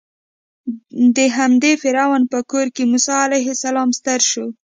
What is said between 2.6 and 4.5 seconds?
کې موسی علیه السلام ستر شو.